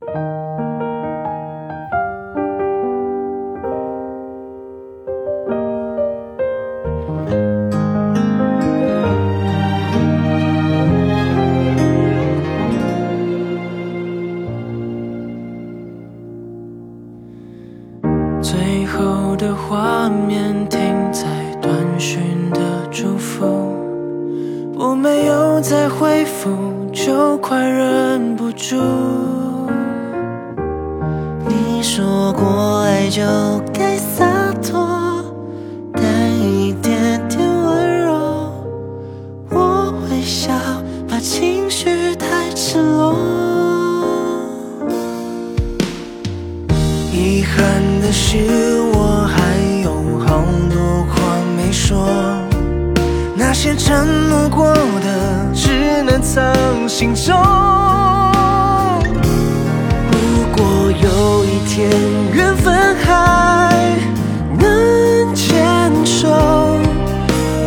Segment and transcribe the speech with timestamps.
[0.00, 0.06] 最
[18.86, 20.80] 后的画面停
[21.12, 21.26] 在
[21.60, 22.60] 短讯的
[22.92, 23.44] 祝福，
[24.78, 26.56] 我没有再回复，
[26.92, 29.47] 就快忍不住。
[31.98, 33.20] 说过爱就
[33.74, 34.24] 该洒
[34.62, 35.24] 脱，
[35.92, 38.52] 带一点点温柔。
[39.50, 40.52] 我微笑，
[41.08, 43.16] 怕情绪太赤裸。
[47.10, 51.16] 遗憾的是，我还有好多话
[51.56, 52.06] 没说，
[53.34, 57.87] 那些承诺过的，只能藏心中。
[61.48, 61.90] 一天
[62.34, 63.96] 缘分还
[64.58, 65.56] 能牵
[66.04, 66.28] 手，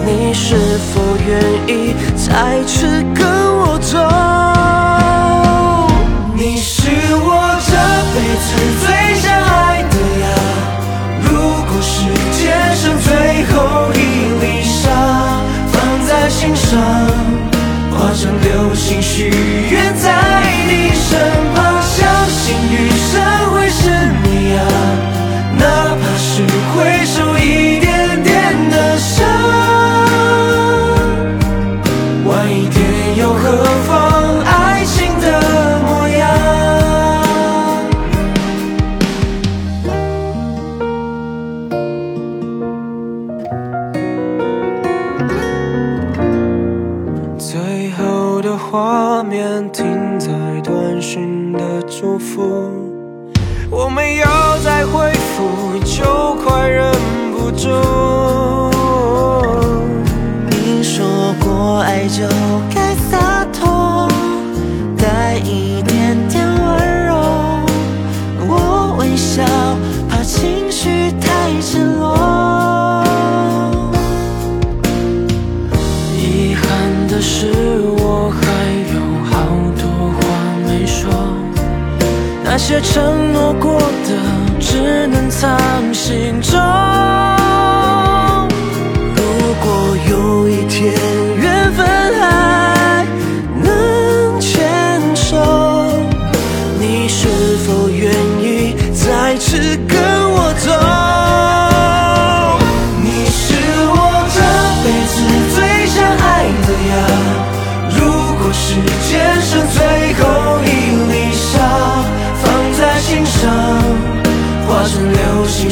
[0.05, 0.55] 你是
[0.93, 3.25] 否愿意再次跟
[3.57, 3.97] 我走？
[6.35, 7.71] 你是我这
[8.13, 8.47] 辈子
[8.85, 10.25] 最想爱的呀。
[11.23, 11.31] 如
[11.65, 12.05] 果时
[12.37, 12.39] 间
[12.75, 13.09] 剩最
[13.45, 13.55] 后
[13.95, 13.97] 一
[14.41, 14.85] 粒沙，
[15.71, 15.75] 放
[16.07, 16.79] 在心上，
[17.89, 19.31] 化成流星许
[19.71, 20.20] 愿在
[47.93, 50.29] 最后的画面停在
[50.63, 52.41] 短信的祝福，
[53.69, 54.25] 我没有
[54.63, 56.20] 再回复，就
[82.53, 85.57] 那些承诺过的，只能藏
[85.93, 86.59] 心中。
[89.15, 89.23] 如
[89.63, 90.93] 果有一天
[91.37, 91.87] 缘分
[92.19, 93.05] 还
[93.63, 95.37] 能牵手，
[96.77, 97.29] 你是
[97.65, 98.11] 否愿
[98.41, 99.57] 意再次
[99.87, 99.97] 跟
[100.33, 101.10] 我走？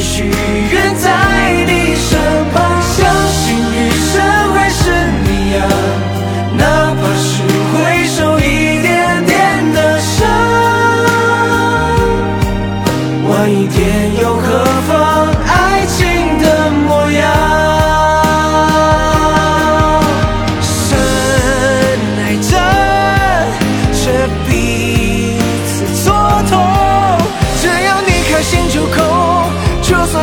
[0.02, 0.24] 续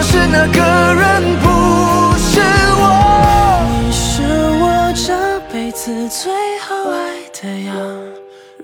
[0.02, 0.62] 是那个
[0.94, 1.48] 人不
[2.18, 2.42] 是
[2.80, 2.84] 我。
[3.82, 4.24] 你是
[4.62, 6.32] 我这辈子最
[6.68, 6.96] 后爱
[7.42, 7.74] 的呀。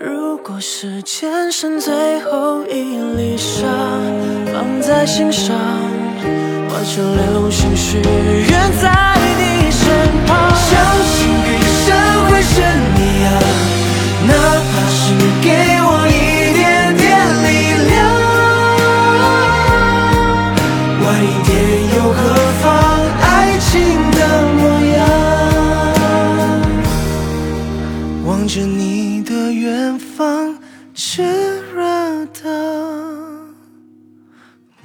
[0.00, 3.66] 如果时间剩最后一粒沙，
[4.52, 5.56] 放在心上，
[6.68, 9.13] 化成流星许愿在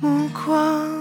[0.02, 0.99] 目光。